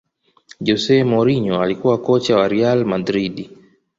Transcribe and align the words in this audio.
jose 0.61 1.03
mourinho 1.03 1.61
alikuwa 1.61 1.97
kocha 1.97 2.37
wa 2.37 2.47
real 2.47 2.85
madridhi 2.85 3.57